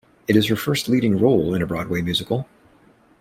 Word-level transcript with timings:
It 0.27 0.35
is 0.35 0.47
her 0.47 0.55
first 0.55 0.89
leading 0.89 1.19
role 1.19 1.53
in 1.53 1.61
a 1.61 1.67
Broadway 1.67 2.01
musical. 2.01 2.49